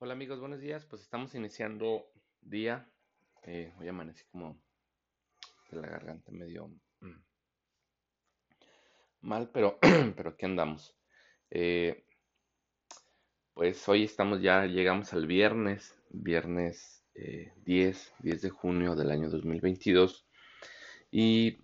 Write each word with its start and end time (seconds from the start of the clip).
Hola 0.00 0.12
amigos, 0.12 0.40
buenos 0.40 0.60
días. 0.60 0.84
Pues 0.84 1.02
estamos 1.02 1.34
iniciando 1.36 2.10
día. 2.40 2.90
Eh, 3.44 3.72
hoy 3.78 3.88
amanecí 3.88 4.24
como 4.26 4.60
de 5.70 5.80
la 5.80 5.88
garganta 5.88 6.32
medio 6.32 6.68
mm, 7.00 7.22
mal, 9.20 9.50
pero, 9.50 9.78
pero 10.16 10.30
aquí 10.30 10.44
andamos. 10.46 10.96
Eh, 11.48 12.04
pues 13.54 13.88
hoy 13.88 14.02
estamos 14.02 14.42
ya, 14.42 14.66
llegamos 14.66 15.12
al 15.12 15.28
viernes, 15.28 15.94
viernes 16.10 17.04
eh, 17.14 17.52
10, 17.64 18.14
10 18.18 18.42
de 18.42 18.50
junio 18.50 18.96
del 18.96 19.12
año 19.12 19.30
2022. 19.30 20.26
Y 21.12 21.58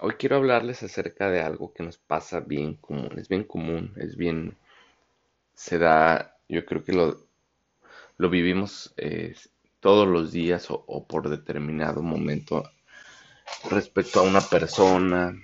hoy 0.00 0.14
quiero 0.14 0.36
hablarles 0.36 0.82
acerca 0.82 1.30
de 1.30 1.40
algo 1.40 1.74
que 1.74 1.82
nos 1.82 1.98
pasa 1.98 2.40
bien 2.40 2.76
común, 2.76 3.18
es 3.18 3.28
bien 3.28 3.44
común, 3.44 3.92
es 3.96 4.16
bien, 4.16 4.56
se 5.54 5.78
da, 5.78 6.38
yo 6.48 6.64
creo 6.64 6.82
que 6.82 6.94
lo, 6.94 7.29
lo 8.20 8.28
vivimos 8.28 8.92
eh, 8.98 9.34
todos 9.80 10.06
los 10.06 10.30
días 10.30 10.66
o, 10.68 11.06
por 11.06 11.30
determinado 11.30 12.02
momento 12.02 12.70
respecto 13.70 14.20
a 14.20 14.24
una 14.24 14.42
persona, 14.42 15.34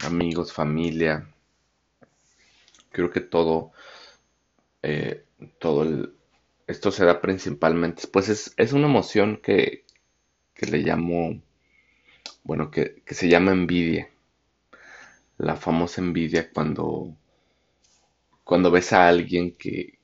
amigos, 0.00 0.52
familia. 0.52 1.26
Creo 2.90 3.10
que 3.10 3.22
todo, 3.22 3.72
eh, 4.82 5.24
todo 5.58 5.82
el, 5.84 6.12
esto 6.66 6.90
se 6.90 7.06
da 7.06 7.22
principalmente, 7.22 8.06
pues 8.06 8.28
es, 8.28 8.52
es 8.58 8.74
una 8.74 8.86
emoción 8.86 9.38
que, 9.42 9.86
que 10.52 10.66
le 10.66 10.80
llamo, 10.80 11.40
bueno, 12.44 12.70
que, 12.70 13.02
que 13.06 13.14
se 13.14 13.30
llama 13.30 13.52
envidia. 13.52 14.10
La 15.38 15.56
famosa 15.56 16.02
envidia 16.02 16.50
cuando, 16.52 17.16
cuando 18.44 18.70
ves 18.70 18.92
a 18.92 19.08
alguien 19.08 19.56
que, 19.56 19.95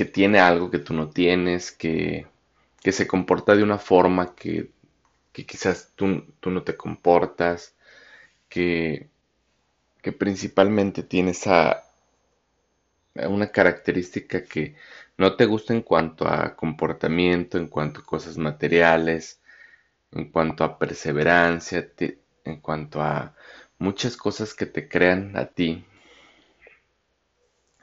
que 0.00 0.06
tiene 0.06 0.40
algo 0.40 0.70
que 0.70 0.78
tú 0.78 0.94
no 0.94 1.10
tienes, 1.10 1.72
que, 1.72 2.26
que 2.82 2.90
se 2.90 3.06
comporta 3.06 3.54
de 3.54 3.62
una 3.62 3.76
forma 3.76 4.34
que, 4.34 4.70
que 5.30 5.44
quizás 5.44 5.92
tú, 5.94 6.24
tú 6.40 6.50
no 6.50 6.62
te 6.62 6.74
comportas, 6.74 7.74
que, 8.48 9.10
que 10.00 10.12
principalmente 10.12 11.02
tiene 11.02 11.32
esa 11.32 11.84
una 13.28 13.52
característica 13.52 14.42
que 14.42 14.74
no 15.18 15.36
te 15.36 15.44
gusta 15.44 15.74
en 15.74 15.82
cuanto 15.82 16.26
a 16.26 16.56
comportamiento, 16.56 17.58
en 17.58 17.68
cuanto 17.68 18.00
a 18.00 18.06
cosas 18.06 18.38
materiales, 18.38 19.38
en 20.12 20.30
cuanto 20.30 20.64
a 20.64 20.78
perseverancia, 20.78 21.90
en 22.44 22.60
cuanto 22.62 23.02
a 23.02 23.34
muchas 23.78 24.16
cosas 24.16 24.54
que 24.54 24.66
te 24.66 24.88
crean 24.88 25.36
a 25.36 25.46
ti, 25.46 25.84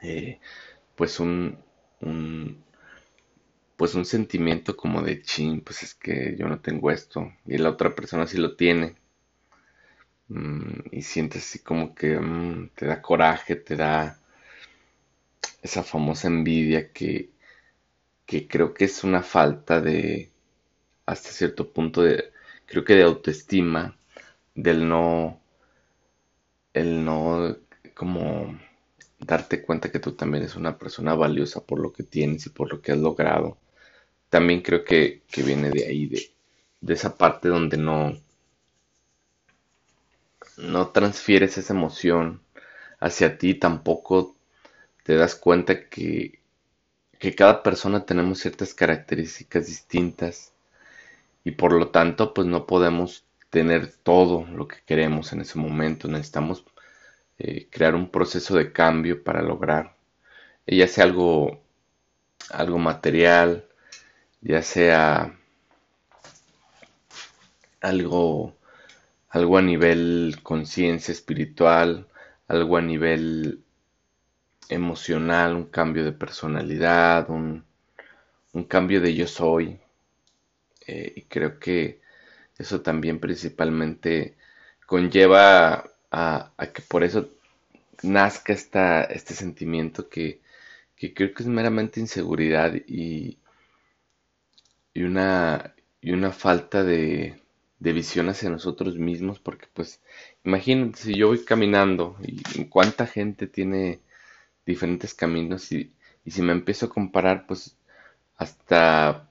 eh, 0.01 0.39
pues 0.95 1.19
un, 1.19 1.57
un, 2.01 2.63
pues 3.77 3.95
un 3.95 4.03
sentimiento 4.03 4.75
como 4.75 5.01
de 5.01 5.21
chin, 5.21 5.61
pues 5.61 5.81
es 5.83 5.95
que 5.95 6.35
yo 6.37 6.47
no 6.49 6.59
tengo 6.59 6.91
esto 6.91 7.31
y 7.45 7.57
la 7.57 7.69
otra 7.69 7.95
persona 7.95 8.27
sí 8.27 8.37
lo 8.37 8.55
tiene. 8.57 8.95
Mm, 10.29 10.83
y 10.91 11.01
sientes 11.01 11.43
así 11.43 11.59
como 11.59 11.93
que 11.93 12.17
mm, 12.19 12.69
te 12.75 12.85
da 12.85 13.01
coraje, 13.01 13.55
te 13.57 13.75
da 13.75 14.17
esa 15.61 15.83
famosa 15.83 16.27
envidia 16.27 16.91
que, 16.91 17.29
que 18.27 18.47
creo 18.47 18.73
que 18.73 18.85
es 18.85 19.03
una 19.03 19.23
falta 19.23 19.81
de, 19.81 20.31
hasta 21.05 21.29
cierto 21.31 21.71
punto 21.73 22.03
de, 22.03 22.31
creo 22.67 22.85
que 22.85 22.95
de 22.95 23.03
autoestima, 23.03 23.97
del 24.55 24.87
no, 24.89 25.41
el 26.73 27.03
no 27.03 27.57
como 27.93 28.57
darte 29.19 29.61
cuenta 29.63 29.91
que 29.91 29.99
tú 29.99 30.13
también 30.13 30.43
eres 30.43 30.55
una 30.55 30.77
persona 30.77 31.15
valiosa 31.15 31.61
por 31.65 31.79
lo 31.79 31.93
que 31.93 32.03
tienes 32.03 32.45
y 32.47 32.49
por 32.51 32.71
lo 32.71 32.81
que 32.81 32.91
has 32.93 32.97
logrado. 32.99 33.57
También 34.29 34.61
creo 34.61 34.83
que, 34.85 35.23
que 35.31 35.43
viene 35.43 35.71
de 35.71 35.85
ahí, 35.87 36.07
de, 36.07 36.31
de 36.81 36.93
esa 36.95 37.17
parte 37.17 37.49
donde 37.49 37.77
no, 37.77 38.15
no 40.57 40.87
transfieres 40.89 41.57
esa 41.57 41.73
emoción 41.73 42.41
hacia 42.99 43.37
ti, 43.37 43.53
tampoco 43.55 44.35
te 45.03 45.15
das 45.15 45.35
cuenta 45.35 45.89
que, 45.89 46.39
que 47.19 47.35
cada 47.35 47.63
persona 47.63 48.05
tenemos 48.05 48.39
ciertas 48.39 48.73
características 48.73 49.67
distintas 49.67 50.53
y 51.43 51.51
por 51.51 51.73
lo 51.73 51.89
tanto 51.89 52.33
pues 52.33 52.47
no 52.47 52.67
podemos 52.67 53.25
tener 53.49 53.93
todo 54.03 54.45
lo 54.47 54.67
que 54.67 54.77
queremos 54.85 55.33
en 55.33 55.41
ese 55.41 55.59
momento. 55.59 56.07
Necesitamos 56.07 56.65
eh, 57.39 57.67
crear 57.69 57.95
un 57.95 58.09
proceso 58.11 58.55
de 58.57 58.71
cambio 58.71 59.23
para 59.23 59.41
lograr, 59.41 59.95
eh, 60.65 60.77
ya 60.77 60.87
sea 60.87 61.05
algo, 61.05 61.61
algo 62.51 62.79
material, 62.79 63.65
ya 64.41 64.61
sea 64.63 65.37
algo, 67.81 68.55
algo 69.29 69.57
a 69.57 69.61
nivel 69.61 70.37
conciencia 70.43 71.11
espiritual, 71.11 72.07
algo 72.47 72.77
a 72.77 72.81
nivel 72.81 73.63
emocional, 74.69 75.55
un 75.55 75.65
cambio 75.65 76.03
de 76.05 76.11
personalidad, 76.11 77.29
un, 77.29 77.65
cambio 78.67 79.01
de 79.01 79.15
yo 79.15 79.27
soy. 79.27 79.79
Eh, 80.87 81.13
y 81.15 81.21
creo 81.23 81.59
que 81.59 82.01
eso 82.57 82.81
también 82.81 83.19
principalmente 83.19 84.37
conlleva 84.85 85.85
a, 86.11 86.51
que 86.73 86.81
por 86.81 87.03
eso 87.03 87.29
nazca 88.03 88.53
esta, 88.53 89.03
este 89.05 89.33
sentimiento 89.33 90.09
que, 90.09 90.41
que 90.95 91.13
creo 91.13 91.33
que 91.33 91.43
es 91.43 91.49
meramente 91.49 91.99
inseguridad 91.99 92.73
y, 92.87 93.39
y 94.93 95.03
una, 95.03 95.75
y 96.01 96.11
una 96.11 96.31
falta 96.31 96.83
de, 96.83 97.41
de 97.79 97.93
visión 97.93 98.29
hacia 98.29 98.49
nosotros 98.49 98.97
mismos, 98.97 99.39
porque 99.39 99.67
pues 99.73 100.01
imagínate 100.43 100.97
si 100.99 101.15
yo 101.15 101.27
voy 101.27 101.43
caminando 101.45 102.17
y 102.21 102.65
cuánta 102.65 103.05
gente 103.07 103.47
tiene 103.47 104.01
diferentes 104.65 105.13
caminos 105.13 105.71
y, 105.71 105.93
y 106.25 106.31
si 106.31 106.41
me 106.41 106.53
empiezo 106.53 106.87
a 106.87 106.89
comparar, 106.89 107.47
pues 107.47 107.77
hasta 108.37 109.29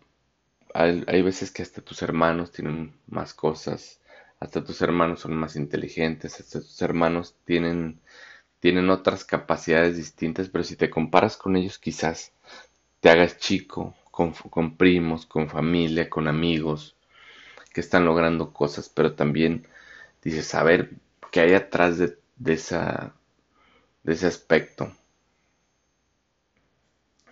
hay 0.75 1.22
veces 1.22 1.50
que 1.50 1.62
hasta 1.62 1.81
tus 1.82 2.03
hermanos 2.03 2.53
tienen 2.53 2.94
más 3.06 3.34
cosas, 3.34 4.00
hasta 4.41 4.64
tus 4.64 4.80
hermanos 4.82 5.20
son 5.20 5.34
más 5.36 5.56
inteligentes, 5.56 6.41
hasta 6.41 6.60
tus 6.60 6.80
hermanos 6.82 7.36
tienen, 7.44 8.00
tienen 8.60 8.91
otras 8.91 9.24
capacidades 9.24 9.97
distintas, 9.97 10.48
pero 10.48 10.64
si 10.64 10.76
te 10.76 10.91
comparas 10.91 11.36
con 11.36 11.56
ellos 11.56 11.78
quizás 11.78 12.32
te 13.00 13.10
hagas 13.10 13.38
chico, 13.38 13.94
con, 14.10 14.76
primos, 14.76 15.26
con 15.26 15.48
familia, 15.48 16.08
con 16.08 16.26
amigos 16.28 16.97
que 17.74 17.80
están 17.82 18.04
logrando 18.06 18.52
cosas, 18.52 18.88
pero 18.88 19.14
también 19.14 19.66
dices, 20.22 20.54
a 20.54 20.62
ver, 20.64 20.91
¿qué 21.32 21.41
hay 21.41 21.54
atrás 21.54 21.98
de, 21.98 22.18
de 22.36 22.54
esa, 22.54 23.14
de 24.04 24.14
ese 24.14 24.26
aspecto? 24.26 24.92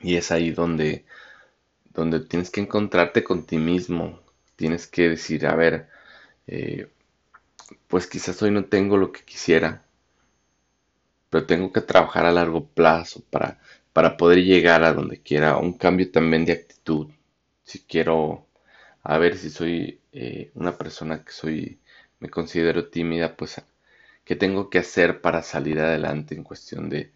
Y 0.01 0.17
es 0.17 0.31
ahí 0.31 0.51
donde, 0.51 1.05
donde 1.95 2.21
tienes 2.21 2.51
que 2.51 2.61
encontrarte 2.61 3.25
con 3.25 3.47
ti 3.47 3.59
mismo, 3.59 4.21
tienes 4.57 4.87
que 4.87 5.11
decir, 5.11 5.47
a 5.47 5.57
ver, 5.57 5.89
eh, 6.47 6.89
pues 7.89 8.07
quizás 8.07 8.43
hoy 8.43 8.51
no 8.51 8.65
tengo 8.67 8.97
lo 8.97 9.13
que 9.13 9.25
quisiera, 9.25 9.85
pero 11.31 11.47
tengo 11.47 11.73
que 11.73 11.81
trabajar 11.81 12.27
a 12.27 12.33
largo 12.33 12.67
plazo 12.67 13.23
para, 13.31 13.59
para 13.93 14.17
poder 14.17 14.39
llegar 14.45 14.85
a 14.85 14.93
donde 14.93 15.21
quiera, 15.21 15.57
un 15.59 15.73
cambio 15.75 16.11
también 16.11 16.45
de 16.45 16.53
actitud, 16.53 17.09
si 17.65 17.81
quiero, 17.81 18.47
a 19.03 19.19
ver 19.19 19.37
si 19.37 19.51
soy 19.51 20.01
eh, 20.13 20.51
una 20.55 20.79
persona 20.79 21.25
que 21.25 21.33
soy, 21.33 21.81
me 22.21 22.31
considero 22.31 22.89
tímida, 22.89 23.37
pues 23.37 23.61
qué 24.25 24.37
tengo 24.37 24.71
que 24.71 24.79
hacer 24.79 25.21
para 25.21 25.43
salir 25.43 25.81
adelante 25.81 26.35
en 26.35 26.45
cuestión 26.45 26.89
de, 26.89 27.13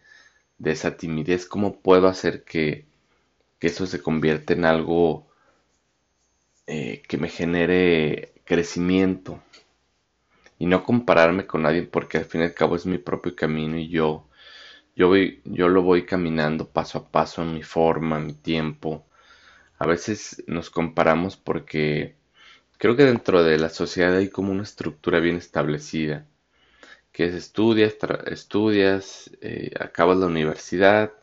de 0.57 0.71
esa 0.71 0.97
timidez, 0.97 1.45
cómo 1.47 1.79
puedo 1.81 2.07
hacer 2.07 2.43
que, 2.43 2.85
que 3.59 3.67
eso 3.67 3.87
se 3.87 4.01
convierta 4.01 4.53
en 4.53 4.65
algo 4.65 5.27
eh, 6.67 7.01
que 7.07 7.17
me 7.17 7.29
genere 7.29 8.33
crecimiento 8.45 9.41
y 10.59 10.67
no 10.67 10.83
compararme 10.83 11.47
con 11.47 11.63
nadie 11.63 11.83
porque 11.83 12.19
al 12.19 12.25
fin 12.25 12.41
y 12.41 12.45
al 12.45 12.53
cabo 12.53 12.75
es 12.75 12.85
mi 12.85 12.99
propio 12.99 13.35
camino 13.35 13.77
y 13.77 13.89
yo 13.89 14.27
yo 14.95 15.07
voy 15.09 15.41
yo 15.45 15.69
lo 15.69 15.83
voy 15.83 16.05
caminando 16.05 16.69
paso 16.69 16.99
a 16.99 17.11
paso 17.11 17.41
en 17.43 17.53
mi 17.55 17.63
forma, 17.63 18.19
mi 18.19 18.33
tiempo. 18.33 19.07
A 19.79 19.87
veces 19.87 20.43
nos 20.47 20.69
comparamos 20.69 21.37
porque 21.37 22.15
creo 22.79 22.95
que 22.95 23.05
dentro 23.05 23.43
de 23.43 23.57
la 23.59 23.69
sociedad 23.69 24.15
hay 24.17 24.29
como 24.29 24.51
una 24.51 24.63
estructura 24.63 25.19
bien 25.19 25.37
establecida, 25.37 26.25
que 27.11 27.25
es 27.25 27.33
estudias, 27.35 27.95
estudias, 28.27 29.31
eh, 29.41 29.71
acabas 29.79 30.17
la 30.17 30.27
universidad, 30.27 31.13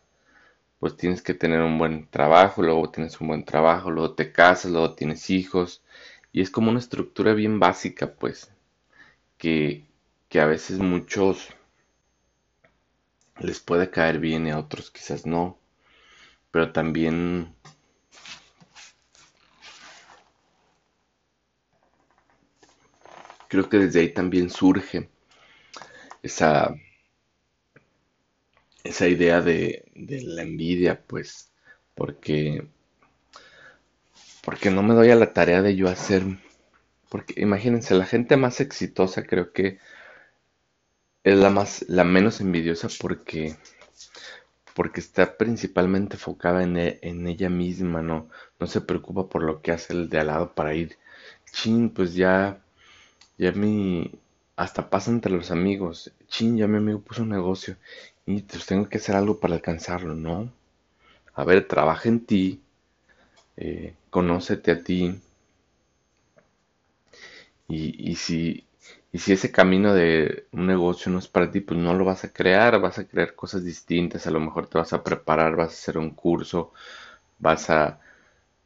pues 0.79 0.97
tienes 0.97 1.21
que 1.21 1.33
tener 1.33 1.61
un 1.61 1.77
buen 1.77 2.07
trabajo, 2.09 2.61
luego 2.63 2.89
tienes 2.91 3.19
un 3.21 3.27
buen 3.29 3.45
trabajo, 3.45 3.91
luego 3.91 4.13
te 4.15 4.31
casas, 4.31 4.71
luego 4.71 4.95
tienes 4.95 5.29
hijos, 5.29 5.83
y 6.31 6.41
es 6.41 6.51
como 6.51 6.69
una 6.71 6.79
estructura 6.79 7.33
bien 7.33 7.59
básica, 7.59 8.13
pues, 8.13 8.51
que, 9.37 9.85
que 10.29 10.39
a 10.41 10.45
veces 10.45 10.79
muchos 10.79 11.49
les 13.39 13.59
puede 13.59 13.89
caer 13.89 14.19
bien 14.19 14.45
y 14.45 14.51
a 14.51 14.59
otros 14.59 14.91
quizás 14.91 15.25
no, 15.25 15.57
pero 16.51 16.71
también 16.71 17.55
creo 23.49 23.67
que 23.67 23.77
desde 23.77 23.99
ahí 24.01 24.13
también 24.13 24.49
surge 24.49 25.09
esa, 26.23 26.75
esa 28.83 29.07
idea 29.07 29.41
de, 29.41 29.85
de 29.95 30.21
la 30.21 30.41
envidia, 30.43 31.01
pues, 31.05 31.51
porque, 31.95 32.67
porque 34.43 34.71
no 34.71 34.81
me 34.81 34.95
doy 34.95 35.11
a 35.11 35.15
la 35.15 35.31
tarea 35.31 35.61
de 35.61 35.75
yo 35.75 35.87
hacer, 35.89 36.23
porque 37.09 37.33
imagínense, 37.41 37.95
la 37.95 38.05
gente 38.05 38.37
más 38.37 38.59
exitosa 38.61 39.23
creo 39.23 39.51
que 39.53 39.79
es 41.23 41.37
la 41.37 41.51
más, 41.51 41.85
la 41.89 42.03
menos 42.03 42.41
envidiosa 42.41 42.87
porque, 42.99 43.55
porque 44.75 44.99
está 44.99 45.37
principalmente 45.37 46.15
enfocada 46.15 46.63
en, 46.63 46.77
e- 46.77 46.99
en 47.01 47.27
ella 47.27 47.49
misma, 47.49 48.01
¿no? 48.01 48.29
No 48.59 48.67
se 48.67 48.81
preocupa 48.81 49.27
por 49.29 49.43
lo 49.43 49.61
que 49.61 49.71
hace 49.71 49.93
el 49.93 50.09
de 50.09 50.19
al 50.19 50.27
lado 50.27 50.53
para 50.53 50.73
ir, 50.75 50.97
chin, 51.51 51.89
pues 51.89 52.13
ya, 52.15 52.61
ya 53.37 53.51
mi, 53.53 54.11
hasta 54.57 54.89
pasa 54.89 55.11
entre 55.11 55.31
los 55.33 55.51
amigos, 55.51 56.13
chin, 56.27 56.57
ya 56.57 56.67
mi 56.67 56.77
amigo 56.77 57.01
puso 57.01 57.23
un 57.23 57.29
negocio 57.29 57.77
y 58.25 58.43
pues 58.43 58.65
tengo 58.67 58.89
que 58.89 58.97
hacer 58.99 59.15
algo 59.15 59.39
para 59.39 59.55
alcanzarlo, 59.55 60.15
¿no? 60.15 60.51
A 61.35 61.43
ver, 61.45 61.67
trabaja 61.67 62.09
en 62.09 62.25
ti, 62.25 62.61
eh, 63.57 63.95
conócete 64.09 64.71
a 64.71 64.83
ti 64.83 65.19
y, 67.67 68.11
y 68.11 68.15
si, 68.15 68.67
y 69.11 69.19
si 69.19 69.33
ese 69.33 69.51
camino 69.51 69.93
de 69.93 70.47
un 70.51 70.67
negocio 70.67 71.11
no 71.11 71.19
es 71.19 71.27
para 71.27 71.51
ti, 71.51 71.61
pues 71.61 71.79
no 71.79 71.93
lo 71.93 72.05
vas 72.05 72.23
a 72.23 72.33
crear, 72.33 72.79
vas 72.79 72.99
a 72.99 73.07
crear 73.07 73.35
cosas 73.35 73.63
distintas, 73.65 74.27
a 74.27 74.31
lo 74.31 74.39
mejor 74.39 74.67
te 74.67 74.77
vas 74.77 74.93
a 74.93 75.03
preparar, 75.03 75.55
vas 75.55 75.69
a 75.69 75.73
hacer 75.73 75.97
un 75.97 76.11
curso, 76.11 76.73
vas 77.39 77.69
a, 77.69 77.99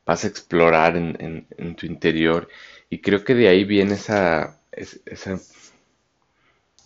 vas 0.05 0.23
a 0.25 0.27
explorar 0.27 0.97
en, 0.97 1.17
en- 1.21 1.47
en 1.57 1.75
tu 1.75 1.85
interior. 1.87 2.49
Y 2.89 3.01
creo 3.01 3.23
que 3.25 3.35
de 3.35 3.47
ahí 3.49 3.63
viene 3.65 3.95
esa, 3.95 4.59
es- 4.71 5.01
esa, 5.05 5.39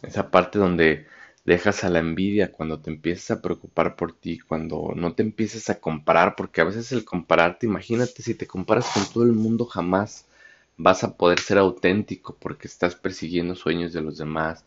esa 0.04 0.32
parte 0.32 0.58
donde 0.60 1.06
dejas 1.46 1.84
a 1.84 1.90
la 1.90 2.00
envidia, 2.00 2.52
cuando 2.52 2.80
te 2.82 2.90
empiezas 2.90 3.32
a 3.38 3.42
preocupar 3.42 3.96
por 3.96 4.14
ti, 4.18 4.40
cuando 4.40 4.94
no 4.96 5.14
te 5.14 5.24
empiezas 5.24 5.70
a 5.70 5.80
comparar, 5.80 6.36
porque 6.36 6.62
a 6.62 6.66
veces 6.66 6.92
el 6.92 7.06
compararte, 7.06 7.66
imagínate, 7.68 8.24
si 8.24 8.36
te 8.36 8.48
comparas 8.48 8.90
con 8.94 9.06
todo 9.14 9.24
el 9.24 9.34
mundo, 9.34 9.66
jamás 9.66 10.26
vas 10.78 11.04
a 11.04 11.18
poder 11.18 11.40
ser 11.40 11.58
auténtico 11.58 12.38
porque 12.40 12.68
estás 12.68 12.96
persiguiendo 12.96 13.56
sueños 13.56 13.94
de 13.94 14.02
los 14.02 14.18
demás, 14.18 14.66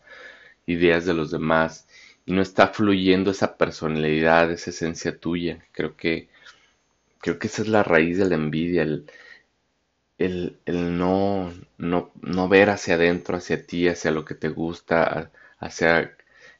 ideas 0.67 1.05
de 1.05 1.13
los 1.13 1.31
demás, 1.31 1.87
y 2.25 2.33
no 2.33 2.41
está 2.41 2.67
fluyendo 2.69 3.31
esa 3.31 3.57
personalidad, 3.57 4.51
esa 4.51 4.71
esencia 4.71 5.17
tuya. 5.19 5.65
Creo 5.73 5.97
que, 5.97 6.29
creo 7.19 7.39
que 7.39 7.47
esa 7.47 7.63
es 7.63 7.69
la 7.69 7.83
raíz 7.83 8.17
de 8.19 8.25
la 8.29 8.35
envidia, 8.35 8.83
el, 8.83 9.07
el, 10.17 10.59
el 10.65 10.97
no, 10.97 11.51
no, 11.77 12.11
no 12.21 12.47
ver 12.49 12.69
hacia 12.69 12.95
adentro, 12.95 13.37
hacia 13.37 13.65
ti, 13.65 13.87
hacia 13.87 14.11
lo 14.11 14.25
que 14.25 14.35
te 14.35 14.49
gusta, 14.49 15.31
hacia 15.59 16.15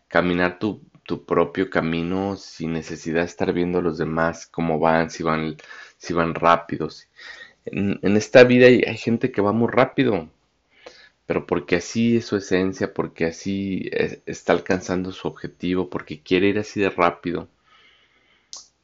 caminar 0.07 0.59
tu, 0.59 0.81
tu 1.03 1.25
propio 1.25 1.69
camino 1.69 2.35
sin 2.37 2.73
necesidad 2.73 3.21
de 3.21 3.25
estar 3.27 3.53
viendo 3.53 3.79
a 3.79 3.81
los 3.81 3.97
demás 3.97 4.47
cómo 4.47 4.79
van, 4.79 5.09
si 5.09 5.23
van, 5.23 5.57
si 5.97 6.13
van 6.13 6.33
rápidos. 6.35 7.07
En, 7.71 8.17
esta 8.17 8.43
vida 8.43 8.67
hay, 8.67 8.97
gente 8.97 9.31
que 9.31 9.41
va 9.41 9.51
muy 9.53 9.67
rápido, 9.69 10.29
pero 11.27 11.45
porque 11.47 11.77
así 11.77 12.17
es 12.17 12.25
su 12.27 12.37
esencia, 12.37 12.93
porque 12.93 13.25
así 13.27 13.89
es- 13.93 14.19
está 14.25 14.53
alcanzando 14.53 15.11
su 15.13 15.27
objetivo, 15.29 15.89
porque 15.89 16.21
quiere 16.21 16.49
ir 16.49 16.59
así 16.59 16.81
de 16.81 16.89
rápido, 16.89 17.49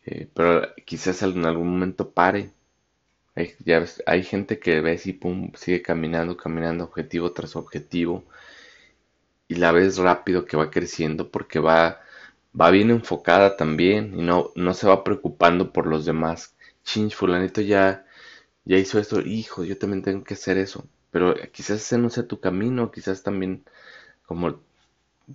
eh, 0.05 0.27
pero 0.33 0.61
quizás 0.85 1.21
en 1.23 1.45
algún 1.45 1.69
momento 1.69 2.11
pare. 2.11 2.51
Hay, 3.35 3.53
ya 3.65 3.85
hay 4.07 4.23
gente 4.23 4.59
que 4.59 4.81
ves 4.81 5.07
y 5.07 5.13
pum, 5.13 5.51
sigue 5.55 5.81
caminando, 5.83 6.37
caminando, 6.37 6.85
objetivo 6.85 7.33
tras 7.33 7.55
objetivo, 7.55 8.25
y 9.47 9.55
la 9.55 9.71
ves 9.71 9.97
rápido 9.97 10.45
que 10.45 10.57
va 10.57 10.69
creciendo 10.71 11.29
porque 11.31 11.59
va, 11.59 12.01
va 12.59 12.69
bien 12.71 12.89
enfocada 12.91 13.57
también 13.57 14.13
y 14.17 14.21
no, 14.23 14.51
no 14.55 14.73
se 14.73 14.87
va 14.87 15.03
preocupando 15.03 15.71
por 15.73 15.87
los 15.87 16.05
demás. 16.05 16.55
Chin, 16.83 17.11
fulanito 17.11 17.61
ya, 17.61 18.04
ya 18.65 18.77
hizo 18.77 18.99
esto, 18.99 19.21
hijo, 19.21 19.63
yo 19.63 19.77
también 19.77 20.03
tengo 20.03 20.23
que 20.23 20.33
hacer 20.35 20.57
eso. 20.57 20.85
Pero 21.11 21.35
quizás 21.51 21.81
ese 21.81 21.97
no 21.97 22.09
sea 22.09 22.27
tu 22.27 22.39
camino, 22.39 22.91
quizás 22.91 23.23
también, 23.23 23.63
como 24.25 24.59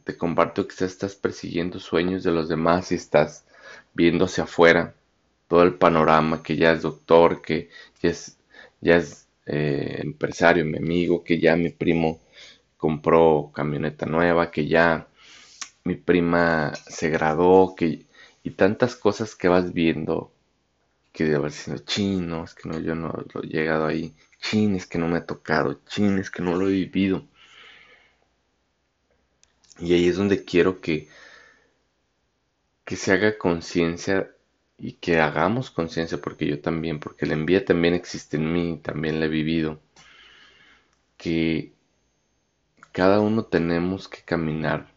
te 0.05 0.17
comparto, 0.17 0.67
quizás 0.69 0.93
estás 0.93 1.15
persiguiendo 1.17 1.79
sueños 1.81 2.23
de 2.25 2.33
los 2.33 2.49
demás 2.49 2.93
y 2.93 2.97
estás 2.97 3.45
viendo 3.95 4.27
hacia 4.27 4.45
afuera 4.45 4.95
todo 5.49 5.63
el 5.63 5.75
panorama, 5.75 6.43
que 6.43 6.57
ya 6.57 6.73
es 6.73 6.83
doctor, 6.83 7.43
que 7.43 7.71
ya 8.03 8.11
es, 8.11 8.39
ya 8.81 8.97
es 8.97 9.29
eh, 9.47 10.01
empresario, 10.03 10.65
mi 10.65 10.79
amigo, 10.79 11.25
que 11.25 11.41
ya 11.41 11.57
mi 11.57 11.71
primo 11.71 12.21
compró 12.77 13.51
camioneta 13.55 14.07
nueva, 14.07 14.51
que 14.51 14.67
ya 14.69 15.09
mi 15.85 15.95
prima 15.97 16.73
se 16.89 17.11
graduó, 17.11 17.75
que 17.75 18.07
y 18.43 18.51
tantas 18.53 18.97
cosas 18.97 19.35
que 19.37 19.49
vas 19.49 19.73
viendo 19.75 20.33
que 21.13 21.25
de 21.25 21.37
haber 21.37 21.53
sido 21.53 21.79
chino, 21.79 22.45
es 22.45 22.55
que 22.55 22.69
no, 22.69 22.79
yo 22.81 22.95
no 22.95 23.09
lo 23.35 23.43
he 23.43 23.47
llegado 23.47 23.87
ahí, 23.87 24.15
chin, 24.41 24.75
es 24.77 24.87
que 24.87 24.99
no 24.99 25.09
me 25.09 25.19
ha 25.19 25.27
tocado, 25.27 25.81
chin, 25.87 26.19
es 26.19 26.31
que 26.31 26.43
no 26.43 26.57
lo 26.57 26.69
he 26.69 26.73
vivido. 26.73 27.27
Y 29.81 29.93
ahí 29.95 30.07
es 30.07 30.17
donde 30.17 30.45
quiero 30.45 30.81
que, 30.81 31.09
que 32.85 32.97
se 32.97 33.13
haga 33.13 33.39
conciencia 33.39 34.31
y 34.77 34.93
que 34.95 35.19
hagamos 35.19 35.71
conciencia, 35.71 36.21
porque 36.21 36.47
yo 36.47 36.61
también, 36.61 37.01
porque 37.01 37.25
la 37.25 37.33
envidia 37.35 37.65
también 37.65 37.95
existe 37.95 38.37
en 38.37 38.53
mí, 38.53 38.79
también 38.83 39.19
la 39.19 39.27
he 39.27 39.29
vivido, 39.31 39.81
que 41.17 41.73
cada 42.93 43.21
uno 43.21 43.45
tenemos 43.47 44.07
que 44.09 44.23
caminar 44.23 44.93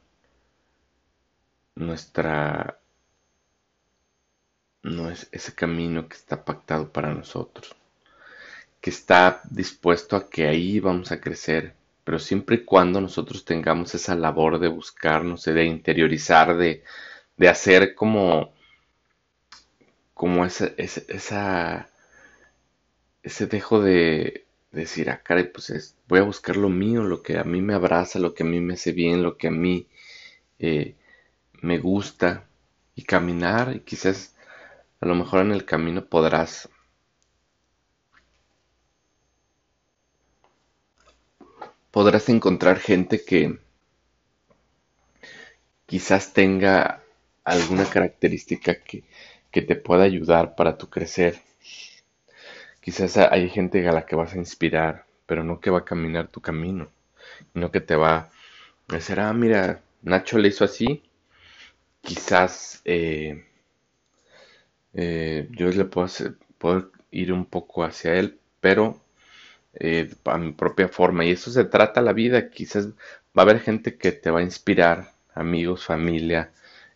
nuestra, 1.75 2.79
no 4.83 5.09
es 5.09 5.27
ese 5.31 5.55
camino 5.55 6.07
que 6.07 6.15
está 6.15 6.45
pactado 6.45 6.91
para 6.91 7.13
nosotros, 7.13 7.75
que 8.81 8.89
está 8.89 9.41
dispuesto 9.49 10.15
a 10.15 10.29
que 10.29 10.47
ahí 10.47 10.79
vamos 10.79 11.11
a 11.11 11.21
crecer, 11.21 11.73
pero 12.03 12.19
siempre 12.19 12.57
y 12.57 12.65
cuando 12.65 12.99
nosotros 12.99 13.45
tengamos 13.45 13.95
esa 13.95 14.15
labor 14.15 14.59
de 14.59 14.67
buscarnos, 14.67 15.45
de 15.45 15.65
interiorizar, 15.65 16.57
de, 16.57 16.83
de 17.37 17.49
hacer 17.49 17.95
como, 17.95 18.53
como 20.13 20.45
esa, 20.45 20.71
esa, 20.77 21.87
ese 23.23 23.47
dejo 23.47 23.81
de 23.81 24.45
decir, 24.71 25.09
ah, 25.09 25.21
caray, 25.23 25.51
pues 25.51 25.69
es- 25.69 25.95
voy 26.07 26.19
a 26.19 26.23
buscar 26.23 26.57
lo 26.57 26.69
mío, 26.69 27.03
lo 27.03 27.21
que 27.23 27.37
a 27.37 27.43
mí 27.43 27.61
me 27.61 27.73
abraza, 27.73 28.19
lo 28.19 28.33
que 28.33 28.43
a 28.43 28.45
mí 28.45 28.59
me 28.61 28.73
hace 28.73 28.91
bien, 28.91 29.23
lo 29.23 29.37
que 29.37 29.47
a 29.47 29.51
mí 29.51 29.87
eh, 30.59 30.95
me 31.61 31.79
gusta, 31.79 32.47
y 32.95 33.03
caminar, 33.03 33.75
y 33.75 33.81
quizás 33.81 34.32
a 35.03 35.05
lo 35.05 35.15
mejor 35.15 35.41
en 35.41 35.51
el 35.51 35.65
camino 35.65 36.05
podrás, 36.05 36.69
podrás 41.91 42.27
encontrar 42.27 42.77
gente 42.77 43.23
que 43.23 43.57
quizás 45.85 46.33
tenga 46.33 47.01
alguna 47.45 47.85
característica 47.85 48.75
que, 48.83 49.03
que 49.51 49.61
te 49.61 49.75
pueda 49.77 50.03
ayudar 50.03 50.55
para 50.55 50.77
tu 50.77 50.89
crecer. 50.89 51.39
Quizás 52.81 53.17
hay 53.17 53.49
gente 53.49 53.87
a 53.87 53.91
la 53.91 54.05
que 54.05 54.15
vas 54.15 54.33
a 54.33 54.37
inspirar, 54.37 55.05
pero 55.25 55.43
no 55.43 55.59
que 55.59 55.69
va 55.71 55.79
a 55.79 55.85
caminar 55.85 56.27
tu 56.27 56.41
camino, 56.41 56.89
no 57.53 57.71
que 57.71 57.81
te 57.81 57.95
va 57.95 58.31
a 58.89 58.93
decir, 58.95 59.19
ah, 59.19 59.33
mira, 59.33 59.81
Nacho 60.03 60.37
le 60.39 60.49
hizo 60.49 60.65
así, 60.65 61.03
quizás 62.01 62.81
eh, 62.85 63.45
eh, 64.93 65.47
yo 65.51 65.69
le 65.69 65.85
puedo, 65.85 66.91
ir 67.11 67.33
un 67.33 67.45
poco 67.45 67.83
hacia 67.83 68.15
él, 68.15 68.39
pero 68.59 69.01
eh, 69.75 70.11
a 70.25 70.37
mi 70.37 70.51
propia 70.53 70.87
forma. 70.87 71.25
Y 71.25 71.31
eso 71.31 71.51
se 71.51 71.65
trata 71.65 72.01
la 72.01 72.13
vida. 72.13 72.49
Quizás 72.49 72.87
va 72.87 72.93
a 73.37 73.41
haber 73.43 73.59
gente 73.61 73.97
que 73.97 74.11
te 74.11 74.31
va 74.31 74.39
a 74.39 74.43
inspirar, 74.43 75.13
amigos, 75.35 75.85
familia, 75.85 76.51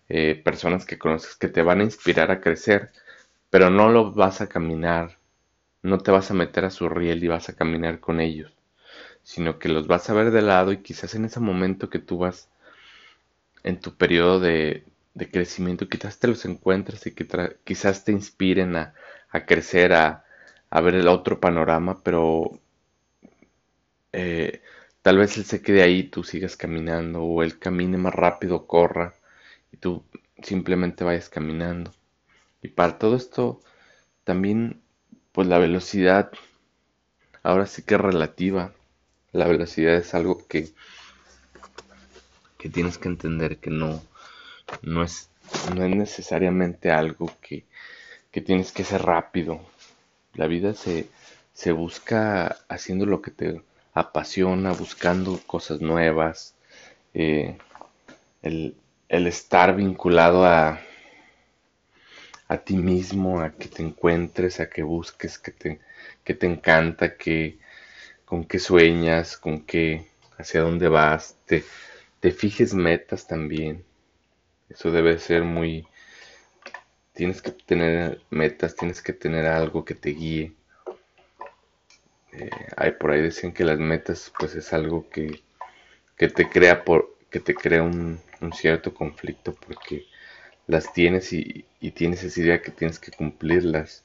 eh, 0.10 0.42
personas 0.44 0.86
que 0.86 0.98
conoces 0.98 1.36
que 1.36 1.50
te 1.50 1.62
van 1.62 1.82
a 1.82 1.84
inspirar 1.84 2.32
a 2.32 2.42
crecer, 2.42 2.92
pero 3.50 3.70
no 3.70 3.90
lo 3.90 4.14
vas 4.14 4.42
a 4.42 4.48
caminar, 4.50 5.18
no 5.84 6.00
te 6.00 6.12
vas 6.12 6.32
a 6.32 6.34
meter 6.34 6.66
a 6.66 6.72
su 6.72 6.90
riel 6.90 7.24
y 7.24 7.28
vas 7.28 7.50
a 7.50 7.56
caminar 7.56 8.00
con 8.00 8.22
ellos, 8.22 8.54
sino 9.24 9.60
que 9.60 9.70
los 9.70 9.88
vas 9.88 10.10
a 10.10 10.14
ver 10.14 10.32
de 10.32 10.42
lado 10.42 10.72
y 10.72 10.78
quizás 10.78 11.16
en 11.16 11.26
ese 11.26 11.40
momento 11.42 11.90
que 11.90 12.00
tú 12.00 12.20
vas 12.20 12.50
en 13.64 13.80
tu 13.82 13.96
periodo 13.96 14.40
de, 14.40 14.84
de 15.18 15.32
crecimiento, 15.32 15.90
quizás 15.90 16.20
te 16.20 16.28
los 16.28 16.46
encuentres 16.46 17.06
y 17.08 17.16
quizás 17.64 18.04
te 18.06 18.12
inspiren 18.12 18.76
a, 18.76 18.94
a 19.30 19.46
crecer, 19.46 19.94
a, 19.94 20.24
a 20.70 20.82
ver 20.82 20.94
el 20.96 21.08
otro 21.08 21.40
panorama, 21.40 22.04
pero 22.04 22.60
eh, 24.14 24.62
tal 25.02 25.18
vez 25.18 25.36
él 25.38 25.46
se 25.46 25.62
quede 25.64 25.82
ahí, 25.82 26.04
tú 26.04 26.24
sigas 26.24 26.56
caminando, 26.56 27.24
o 27.24 27.42
él 27.42 27.58
camine 27.58 27.98
más 27.98 28.14
rápido, 28.14 28.68
corra, 28.68 29.16
y 29.72 29.78
tú 29.78 30.04
simplemente 30.44 31.04
vayas 31.04 31.30
caminando. 31.30 31.92
Y 32.62 32.70
para 32.70 33.00
todo 33.00 33.16
esto, 33.16 33.62
también, 34.24 34.82
pues 35.32 35.48
la 35.48 35.58
velocidad, 35.58 36.32
ahora 37.42 37.66
sí 37.66 37.82
que 37.82 37.96
es 37.96 38.02
relativa. 38.02 38.74
La 39.32 39.48
velocidad 39.48 39.96
es 39.96 40.14
algo 40.14 40.48
que, 40.48 40.70
que 42.60 42.70
tienes 42.70 42.98
que 42.98 43.10
entender 43.10 43.58
que 43.58 43.70
no, 43.70 44.02
no, 44.82 45.04
es, 45.04 45.30
no 45.76 45.86
es 45.86 45.96
necesariamente 45.96 46.92
algo 46.92 47.32
que, 47.42 47.66
que 48.32 48.42
tienes 48.42 48.72
que 48.72 48.84
ser 48.84 49.04
rápido. 49.04 49.62
La 50.36 50.48
vida 50.48 50.74
se, 50.74 51.08
se 51.54 51.72
busca 51.74 52.58
haciendo 52.70 53.06
lo 53.06 53.22
que 53.22 53.32
te 53.32 53.62
apasiona, 53.94 54.74
buscando 54.74 55.40
cosas 55.48 55.82
nuevas, 55.82 56.56
eh, 57.14 57.58
el, 58.44 58.76
el 59.10 59.28
estar 59.28 59.76
vinculado 59.76 60.46
a, 60.46 60.82
a 62.48 62.58
ti 62.66 62.76
mismo, 62.78 63.42
a 63.42 63.52
que 63.52 63.68
te 63.68 63.84
encuentres, 63.84 64.60
a 64.60 64.70
que 64.70 64.82
busques, 64.84 65.38
que 65.38 65.52
te, 65.52 65.80
que 66.24 66.34
te 66.34 66.48
encanta, 66.48 67.16
que 67.18 67.60
con 68.26 68.46
qué 68.46 68.60
sueñas, 68.60 69.38
con 69.38 69.62
qué, 69.66 70.08
hacia 70.40 70.62
dónde 70.62 70.90
vas, 70.90 71.38
te, 71.48 71.64
te 72.22 72.32
fijes 72.32 72.74
metas 72.76 73.28
también. 73.28 73.86
Eso 74.70 74.92
debe 74.92 75.18
ser 75.20 75.44
muy, 75.44 75.88
tienes 77.14 77.42
que 77.42 77.52
tener 77.52 78.22
metas, 78.30 78.76
tienes 78.76 79.02
que 79.02 79.14
tener 79.14 79.46
algo 79.46 79.86
que 79.86 79.96
te 79.96 80.10
guíe. 80.12 80.54
Eh, 82.34 82.50
hay, 82.76 82.92
por 82.92 83.12
ahí 83.12 83.22
dicen 83.22 83.54
que 83.54 83.64
las 83.64 83.80
metas 83.80 84.32
pues 84.38 84.56
es 84.56 84.74
algo 84.74 85.10
que, 85.10 85.42
que 86.18 86.28
te 86.28 86.50
crea 86.50 86.84
por 86.84 87.18
que 87.30 87.40
te 87.40 87.56
crea 87.56 87.84
un, 87.84 88.20
un 88.42 88.54
cierto 88.54 88.94
conflicto 88.94 89.54
porque 89.54 90.06
las 90.68 90.92
tienes 90.94 91.34
y, 91.34 91.66
tienes 91.96 92.24
esa 92.24 92.40
idea 92.42 92.62
que 92.62 92.72
tienes 92.72 93.00
que 93.00 93.12
cumplirlas. 93.12 94.04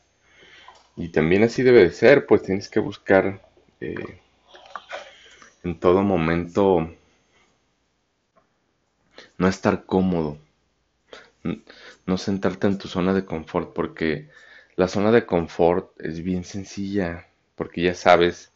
Y 0.97 1.09
también 1.09 1.43
así 1.43 1.63
debe 1.63 1.83
de 1.83 1.91
ser, 1.91 2.27
pues 2.27 2.43
tienes 2.43 2.69
que 2.69 2.81
buscar 2.81 3.41
eh, 3.81 4.21
en 5.65 5.79
todo 5.79 6.03
momento 6.03 6.91
no 9.39 9.49
estar 9.49 9.85
cómodo, 9.85 10.39
no 12.07 12.19
sentarte 12.19 12.67
en 12.67 12.79
tu 12.79 12.89
zona 12.89 13.13
de 13.15 13.25
confort, 13.25 13.73
porque 13.75 14.29
la 14.77 14.89
zona 14.89 15.11
de 15.13 15.27
confort 15.27 15.91
es 16.01 16.23
bien 16.23 16.45
sencilla, 16.45 17.27
porque 17.57 17.83
ya 17.83 17.95
sabes 17.95 18.53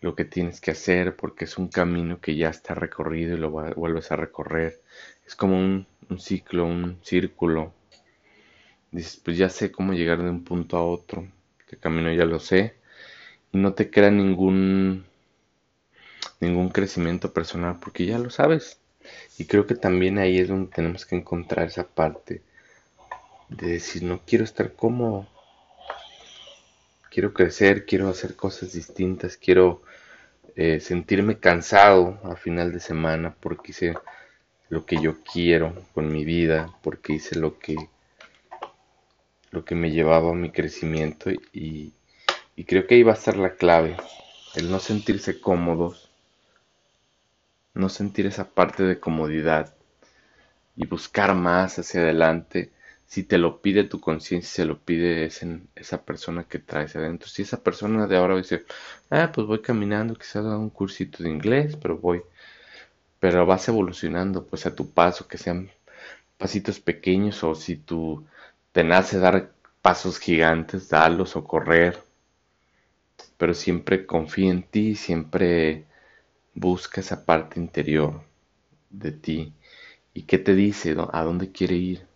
lo 0.00 0.14
que 0.16 0.24
tienes 0.24 0.60
que 0.60 0.72
hacer, 0.72 1.16
porque 1.16 1.46
es 1.46 1.58
un 1.58 1.68
camino 1.68 2.20
que 2.20 2.36
ya 2.36 2.50
está 2.50 2.74
recorrido 2.74 3.36
y 3.36 3.40
lo 3.40 3.50
vuelves 3.50 4.12
a 4.12 4.16
recorrer. 4.16 4.80
Es 5.26 5.36
como 5.36 5.58
un, 5.58 5.86
un 6.10 6.20
ciclo, 6.20 6.66
un 6.66 6.98
círculo. 7.02 7.74
Dices, 8.90 9.20
pues 9.24 9.38
ya 9.38 9.48
sé 9.48 9.70
cómo 9.70 9.92
llegar 9.92 10.22
de 10.22 10.30
un 10.30 10.42
punto 10.44 10.76
a 10.76 10.82
otro. 10.84 11.26
El 11.70 11.78
camino 11.78 12.12
ya 12.12 12.24
lo 12.24 12.38
sé. 12.40 12.74
Y 13.52 13.58
no 13.58 13.74
te 13.74 13.90
crea 13.90 14.10
ningún 14.10 15.06
ningún 16.40 16.70
crecimiento 16.70 17.34
personal 17.34 17.78
porque 17.78 18.06
ya 18.06 18.18
lo 18.18 18.30
sabes. 18.30 18.80
Y 19.38 19.44
creo 19.46 19.66
que 19.66 19.74
también 19.74 20.18
ahí 20.18 20.38
es 20.38 20.48
donde 20.48 20.72
tenemos 20.72 21.06
que 21.06 21.16
encontrar 21.16 21.66
esa 21.66 21.86
parte 21.86 22.42
de 23.48 23.66
decir, 23.68 24.02
no 24.02 24.20
quiero 24.26 24.44
estar 24.44 24.72
cómodo. 24.74 25.26
Quiero 27.10 27.32
crecer, 27.32 27.86
quiero 27.86 28.08
hacer 28.08 28.36
cosas 28.36 28.72
distintas, 28.72 29.36
quiero 29.36 29.82
eh, 30.54 30.80
sentirme 30.80 31.38
cansado 31.38 32.20
a 32.24 32.36
final 32.36 32.72
de 32.72 32.80
semana 32.80 33.34
porque 33.40 33.72
hice 33.72 33.94
lo 34.68 34.84
que 34.84 35.00
yo 35.00 35.22
quiero 35.22 35.74
con 35.94 36.12
mi 36.12 36.24
vida, 36.24 36.74
porque 36.82 37.14
hice 37.14 37.38
lo 37.38 37.58
que 37.58 37.76
lo 39.50 39.64
que 39.64 39.74
me 39.74 39.90
llevaba 39.90 40.32
a 40.32 40.34
mi 40.34 40.50
crecimiento 40.50 41.30
y, 41.30 41.94
y 42.56 42.64
creo 42.64 42.86
que 42.86 42.96
ahí 42.96 43.02
va 43.02 43.12
a 43.12 43.16
estar 43.16 43.36
la 43.36 43.54
clave, 43.54 43.96
el 44.54 44.70
no 44.70 44.80
sentirse 44.80 45.40
cómodos, 45.40 46.05
no 47.76 47.88
sentir 47.88 48.26
esa 48.26 48.50
parte 48.50 48.82
de 48.84 49.00
comodidad 49.00 49.74
y 50.76 50.86
buscar 50.86 51.34
más 51.34 51.78
hacia 51.78 52.00
adelante. 52.02 52.72
Si 53.06 53.22
te 53.22 53.38
lo 53.38 53.62
pide 53.62 53.84
tu 53.84 54.00
conciencia, 54.00 54.50
se 54.50 54.64
lo 54.64 54.78
pide 54.80 55.26
esa 55.76 56.04
persona 56.04 56.44
que 56.44 56.58
traes 56.58 56.96
adentro. 56.96 57.28
Si 57.28 57.42
esa 57.42 57.62
persona 57.62 58.06
de 58.08 58.16
ahora 58.16 58.36
dice, 58.36 58.64
ah, 59.10 59.30
pues 59.32 59.46
voy 59.46 59.60
caminando, 59.62 60.14
quizás 60.14 60.36
haga 60.36 60.58
un 60.58 60.70
cursito 60.70 61.22
de 61.22 61.30
inglés, 61.30 61.76
pero 61.76 61.98
voy 61.98 62.22
pero 63.20 63.46
vas 63.46 63.68
evolucionando 63.68 64.46
pues 64.46 64.66
a 64.66 64.74
tu 64.74 64.90
paso, 64.90 65.28
que 65.28 65.38
sean 65.38 65.70
pasitos 66.38 66.80
pequeños 66.80 67.42
o 67.44 67.54
si 67.54 67.76
tú 67.76 68.26
te 68.72 68.84
nace 68.84 69.18
dar 69.18 69.50
pasos 69.82 70.18
gigantes, 70.18 70.88
dalos 70.90 71.36
o 71.36 71.44
correr, 71.44 71.98
pero 73.36 73.54
siempre 73.54 74.06
confía 74.06 74.50
en 74.50 74.62
ti, 74.62 74.94
siempre 74.96 75.84
busca 76.56 77.00
esa 77.00 77.24
parte 77.24 77.60
interior 77.60 78.22
de 78.90 79.12
ti 79.12 79.52
y 80.14 80.22
qué 80.22 80.38
te 80.38 80.54
dice, 80.54 80.96
a 81.12 81.22
dónde 81.22 81.52
quiere 81.52 81.76
ir 81.76 82.06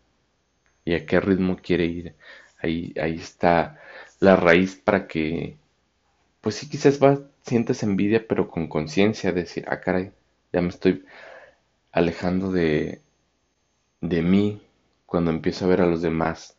y 0.85 0.95
a 0.95 1.07
qué 1.07 1.21
ritmo 1.21 1.57
quiere 1.63 1.85
ir. 1.85 2.15
Ahí, 2.63 2.95
ahí 3.01 3.17
está 3.17 3.81
la 4.21 4.37
raíz 4.37 4.77
para 4.77 5.07
que, 5.07 5.57
pues 6.41 6.57
sí, 6.57 6.69
quizás 6.69 7.03
va, 7.03 7.21
sientes 7.43 7.83
envidia, 7.83 8.27
pero 8.27 8.49
con 8.49 8.69
conciencia, 8.69 9.33
decir, 9.33 9.65
ah, 9.69 9.81
caray, 9.81 10.13
ya 10.53 10.63
me 10.63 10.69
estoy 10.69 11.05
alejando 11.93 12.53
de, 12.53 13.03
de 14.01 14.23
mí 14.23 14.63
cuando 15.07 15.31
empiezo 15.31 15.65
a 15.65 15.69
ver 15.69 15.83
a 15.83 15.87
los 15.87 16.03
demás. 16.03 16.57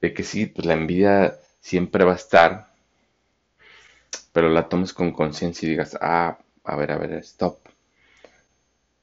De 0.00 0.14
que 0.14 0.24
sí, 0.24 0.46
pues 0.46 0.66
la 0.66 0.74
envidia 0.74 1.38
siempre 1.60 2.04
va 2.04 2.12
a 2.12 2.16
estar, 2.16 2.72
pero 4.32 4.48
la 4.48 4.68
tomes 4.68 4.92
con 4.92 5.12
conciencia 5.12 5.66
y 5.66 5.70
digas, 5.70 5.96
ah, 6.00 6.38
a 6.64 6.76
ver, 6.76 6.92
a 6.92 6.98
ver, 6.98 7.12
stop. 7.24 7.58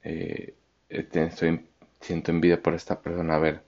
Eh, 0.02 0.54
este, 0.88 1.24
estoy, 1.24 1.66
siento 2.00 2.30
envidia 2.30 2.62
por 2.62 2.74
esta 2.74 3.00
persona, 3.00 3.36
a 3.36 3.38
ver, 3.38 3.62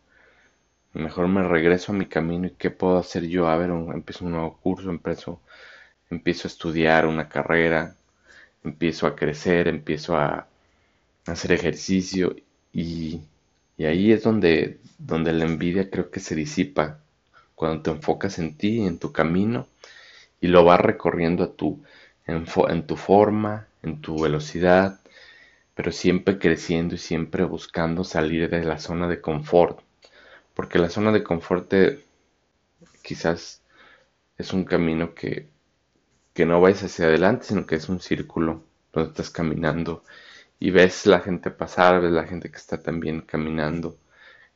mejor 0.95 1.29
me 1.29 1.43
regreso 1.43 1.93
a 1.93 1.95
mi 1.95 2.07
camino 2.07 2.47
y 2.47 2.53
qué 2.53 2.71
puedo 2.71 2.99
hacer 2.99 3.27
yo, 3.27 3.49
a 3.49 3.57
ver, 3.57 3.71
empiezo 3.71 4.25
un 4.25 4.33
nuevo 4.33 4.59
curso, 4.59 4.91
empiezo, 4.91 5.41
empiezo 6.11 6.49
a 6.49 6.51
estudiar 6.51 7.07
una 7.07 7.29
carrera, 7.29 7.97
empiezo 8.65 9.07
a 9.07 9.17
crecer, 9.17 9.69
empiezo 9.69 10.17
a 10.17 10.49
hacer 11.27 11.53
ejercicio 11.53 12.37
y, 12.73 13.23
ahí 13.79 14.13
es 14.13 14.23
donde, 14.23 14.79
donde 14.99 15.33
la 15.33 15.45
envidia 15.45 15.91
creo 15.91 16.11
que 16.11 16.21
se 16.21 16.35
disipa, 16.35 16.99
cuando 17.55 17.83
te 17.83 17.91
enfocas 17.91 18.39
en 18.39 18.57
ti, 18.57 18.87
en 18.87 18.99
tu 18.99 19.13
camino 19.13 19.67
y 20.41 20.49
lo 20.49 20.65
vas 20.65 20.81
recorriendo 20.81 21.45
a 21.45 21.53
tu, 21.53 21.83
en, 22.27 22.47
en 22.69 22.87
tu 22.87 22.97
forma, 22.97 23.69
en 23.83 24.01
tu 24.01 24.21
velocidad, 24.21 25.01
pero 25.75 25.93
siempre 25.93 26.39
creciendo 26.39 26.95
y 26.95 26.99
siempre 26.99 27.45
buscando 27.45 28.05
salir 28.05 28.51
de 28.51 28.65
la 28.65 28.79
zona 28.79 29.09
de 29.09 29.21
confort, 29.21 29.81
porque 30.55 30.79
la 30.79 30.91
zona 30.91 31.13
de 31.13 31.23
confort 31.23 31.73
quizás 33.03 33.63
es 34.39 34.53
un 34.53 34.65
camino 34.65 35.15
que 35.15 35.53
que 36.35 36.47
no 36.47 36.61
vayas 36.61 36.85
hacia 36.85 37.07
adelante, 37.07 37.47
sino 37.47 37.67
que 37.67 37.77
es 37.77 37.89
un 37.89 38.01
círculo 38.01 38.63
donde 38.93 39.11
estás 39.11 39.31
caminando 39.31 40.03
y 40.59 40.71
ves 40.71 41.07
la 41.07 41.21
gente 41.21 41.51
pasar, 41.51 42.01
ves 42.01 42.13
la 42.13 42.27
gente 42.27 42.51
que 42.51 42.57
está 42.57 42.83
también 42.83 43.23
caminando 43.23 43.99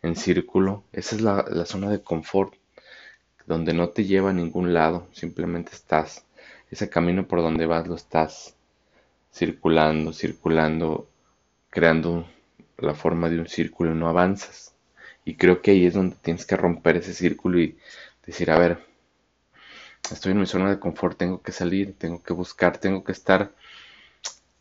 en 0.02 0.16
círculo. 0.16 0.85
Esa 0.92 1.16
es 1.16 1.23
la, 1.23 1.66
zona 1.66 1.90
de 1.90 2.02
confort, 2.02 2.54
donde 3.47 3.75
no 3.75 3.90
te 3.90 4.04
lleva 4.04 4.30
a 4.30 4.33
ningún 4.33 4.73
lado, 4.73 5.09
simplemente 5.12 5.73
estás, 5.73 6.25
ese 6.71 6.88
camino 6.88 7.26
por 7.28 7.42
donde 7.42 7.66
vas 7.66 7.87
lo 7.87 7.95
estás 7.95 8.55
circulando, 9.37 10.14
circulando, 10.14 11.11
creando 11.69 12.26
la 12.78 12.95
forma 12.95 13.28
de 13.28 13.38
un 13.38 13.49
círculo 13.49 13.93
y 13.93 13.95
no 13.95 14.09
avanzas. 14.09 14.75
Y 15.26 15.35
creo 15.37 15.61
que 15.61 15.73
ahí 15.73 15.85
es 15.85 15.93
donde 15.93 16.16
tienes 16.23 16.47
que 16.47 16.57
romper 16.57 16.97
ese 16.97 17.12
círculo 17.12 17.61
y 17.61 17.76
decir, 18.25 18.50
a 18.50 18.59
ver, 18.59 18.78
estoy 20.11 20.33
en 20.33 20.40
mi 20.40 20.47
zona 20.47 20.71
de 20.71 20.78
confort, 20.78 21.19
tengo 21.19 21.43
que 21.43 21.52
salir, 21.52 21.95
tengo 21.99 22.23
que 22.23 22.33
buscar, 22.33 22.78
tengo 22.78 23.05
que 23.05 23.12
estar. 23.12 23.52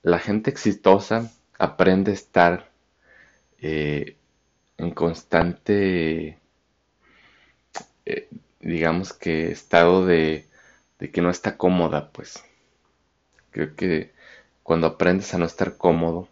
La 0.01 0.20
gente 0.20 0.50
exitosa 0.51 1.32
aprende 1.58 2.12
a 2.12 2.15
estar 2.15 2.70
eh, 3.60 4.17
en 4.77 4.91
constante, 4.91 6.38
eh, 8.05 8.29
digamos 8.60 9.13
que 9.13 9.51
estado 9.51 10.05
de, 10.05 10.48
de 11.00 11.12
que 11.12 11.22
no 11.22 11.29
está 11.29 11.55
cómoda, 11.55 12.10
pues. 12.12 12.44
Creo 13.51 13.74
que 13.75 14.14
cuando 14.65 14.88
aprendes 14.88 15.34
a 15.34 15.39
no 15.39 15.45
estar 15.45 15.77
cómodo, 15.77 16.27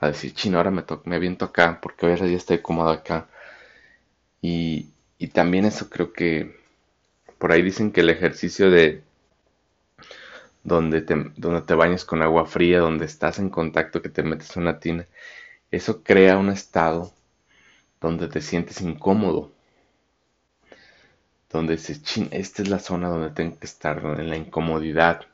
a 0.00 0.08
decir, 0.08 0.34
chino, 0.34 0.58
ahora 0.58 0.72
me, 0.72 0.84
me 1.06 1.16
aviento 1.16 1.46
acá, 1.46 1.80
porque 1.82 2.06
hoy 2.06 2.18
ya 2.18 2.26
estoy 2.36 2.60
cómodo 2.60 2.90
acá. 2.90 3.28
Y, 4.42 4.90
y 5.18 5.28
también 5.28 5.64
eso 5.64 5.88
creo 5.88 6.12
que 6.12 6.56
por 7.38 7.52
ahí 7.52 7.62
dicen 7.62 7.92
que 7.92 8.02
el 8.02 8.10
ejercicio 8.10 8.70
de 8.70 9.02
donde 10.64 11.02
te, 11.02 11.14
donde 11.36 11.60
te 11.62 11.74
bañas 11.74 12.04
con 12.06 12.22
agua 12.22 12.46
fría, 12.46 12.80
donde 12.80 13.04
estás 13.06 13.38
en 13.38 13.50
contacto, 13.50 14.00
que 14.02 14.08
te 14.08 14.22
metes 14.22 14.56
en 14.56 14.62
una 14.62 14.78
tina, 14.78 15.06
eso 15.70 16.02
crea 16.04 16.38
un 16.38 16.50
estado 16.50 17.12
donde 18.00 18.28
te 18.28 18.40
sientes 18.42 18.80
incómodo. 18.82 19.52
donde 21.50 21.76
se 21.76 22.00
chin, 22.00 22.28
esta 22.30 22.62
es 22.62 22.68
la 22.70 22.78
zona 22.78 23.10
donde 23.10 23.28
tengo 23.30 23.58
que 23.58 23.66
estar, 23.66 23.98
en 24.18 24.30
la 24.30 24.36
incomodidad, 24.38 25.26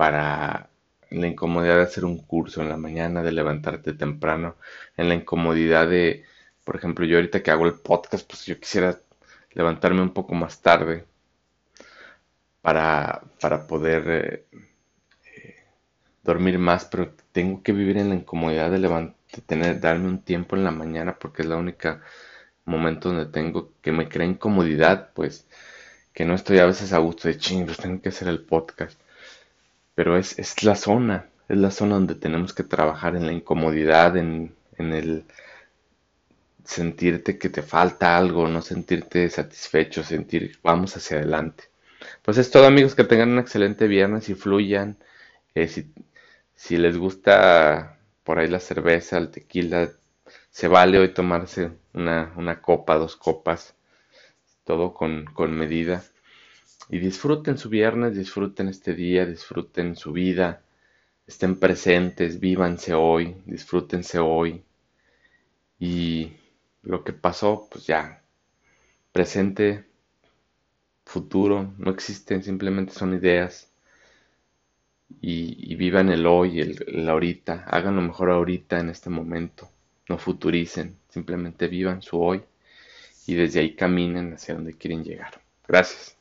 para 0.00 0.70
la 1.10 1.26
incomodidad 1.26 1.76
de 1.76 1.82
hacer 1.82 2.06
un 2.06 2.16
curso 2.16 2.62
en 2.62 2.70
la 2.70 2.78
mañana, 2.78 3.22
de 3.22 3.32
levantarte 3.32 3.92
temprano, 3.92 4.56
en 4.96 5.10
la 5.10 5.14
incomodidad 5.14 5.86
de, 5.90 6.24
por 6.64 6.76
ejemplo, 6.76 7.04
yo 7.04 7.16
ahorita 7.16 7.42
que 7.42 7.50
hago 7.50 7.66
el 7.66 7.74
podcast, 7.74 8.26
pues 8.26 8.46
yo 8.46 8.58
quisiera 8.58 8.98
levantarme 9.52 10.00
un 10.00 10.14
poco 10.14 10.34
más 10.34 10.62
tarde 10.62 11.04
para, 12.62 13.20
para 13.42 13.66
poder 13.66 14.04
eh, 14.08 14.46
eh, 15.36 15.56
dormir 16.22 16.58
más, 16.58 16.86
pero 16.86 17.12
tengo 17.32 17.62
que 17.62 17.72
vivir 17.72 17.98
en 17.98 18.08
la 18.08 18.14
incomodidad 18.14 18.70
de, 18.70 18.78
levantar, 18.78 19.16
de 19.34 19.42
tener, 19.42 19.80
darme 19.80 20.08
un 20.08 20.22
tiempo 20.22 20.56
en 20.56 20.64
la 20.64 20.70
mañana 20.70 21.18
porque 21.18 21.42
es 21.42 21.48
la 21.48 21.56
única 21.58 22.00
momento 22.64 23.10
donde 23.10 23.26
tengo 23.26 23.74
que 23.82 23.92
me 23.92 24.08
crea 24.08 24.26
incomodidad, 24.26 25.10
pues 25.12 25.46
que 26.14 26.24
no 26.24 26.34
estoy 26.34 26.58
a 26.58 26.64
veces 26.64 26.94
a 26.94 26.98
gusto 27.00 27.28
de 27.28 27.36
ching, 27.36 27.66
pues 27.66 27.76
tengo 27.76 28.00
que 28.00 28.08
hacer 28.08 28.28
el 28.28 28.40
podcast. 28.40 28.98
Pero 30.00 30.16
es, 30.16 30.38
es 30.38 30.62
la 30.62 30.76
zona, 30.76 31.28
es 31.46 31.58
la 31.58 31.70
zona 31.70 31.96
donde 31.96 32.14
tenemos 32.14 32.54
que 32.54 32.62
trabajar 32.62 33.16
en 33.16 33.26
la 33.26 33.34
incomodidad, 33.34 34.16
en, 34.16 34.54
en 34.78 34.94
el 34.94 35.24
sentirte 36.64 37.38
que 37.38 37.50
te 37.50 37.62
falta 37.62 38.16
algo, 38.16 38.48
no 38.48 38.62
sentirte 38.62 39.28
satisfecho, 39.28 40.02
sentir 40.02 40.58
vamos 40.62 40.96
hacia 40.96 41.18
adelante. 41.18 41.64
Pues 42.22 42.38
es 42.38 42.50
todo 42.50 42.66
amigos, 42.66 42.94
que 42.94 43.04
tengan 43.04 43.30
un 43.32 43.38
excelente 43.40 43.86
viernes 43.88 44.30
y 44.30 44.34
fluyan. 44.34 44.96
Eh, 45.54 45.68
si, 45.68 45.92
si 46.54 46.78
les 46.78 46.96
gusta 46.96 47.98
por 48.24 48.38
ahí 48.38 48.48
la 48.48 48.60
cerveza, 48.60 49.18
el 49.18 49.30
tequila, 49.30 49.90
se 50.50 50.68
vale 50.68 50.98
hoy 50.98 51.12
tomarse 51.12 51.72
una, 51.92 52.32
una 52.36 52.62
copa, 52.62 52.96
dos 52.96 53.16
copas, 53.16 53.74
todo 54.64 54.94
con, 54.94 55.26
con 55.26 55.52
medida. 55.52 56.02
Y 56.90 56.98
disfruten 56.98 57.56
su 57.56 57.68
viernes, 57.68 58.16
disfruten 58.16 58.68
este 58.68 58.94
día, 58.94 59.24
disfruten 59.24 59.94
su 59.94 60.12
vida, 60.12 60.62
estén 61.24 61.56
presentes, 61.58 62.40
vívanse 62.40 62.94
hoy, 62.94 63.36
disfrútense 63.46 64.18
hoy. 64.18 64.64
Y 65.78 66.32
lo 66.82 67.04
que 67.04 67.12
pasó, 67.12 67.68
pues 67.70 67.86
ya, 67.86 68.22
presente, 69.12 69.84
futuro, 71.04 71.72
no 71.78 71.90
existen, 71.92 72.42
simplemente 72.42 72.92
son 72.92 73.14
ideas. 73.14 73.68
Y, 75.20 75.74
vivan 75.76 76.08
el 76.10 76.26
hoy, 76.26 76.60
el, 76.60 76.84
el 76.86 77.08
ahorita, 77.08 77.64
hagan 77.68 77.96
lo 77.96 78.02
mejor 78.02 78.30
ahorita 78.30 78.80
en 78.80 78.90
este 78.90 79.10
momento, 79.10 79.68
no 80.08 80.18
futuricen, 80.18 80.96
simplemente 81.08 81.68
vivan 81.68 82.02
su 82.02 82.20
hoy 82.20 82.42
y 83.26 83.34
desde 83.34 83.60
ahí 83.60 83.74
caminen 83.74 84.34
hacia 84.34 84.54
donde 84.54 84.74
quieren 84.74 85.04
llegar. 85.04 85.40
Gracias. 85.66 86.19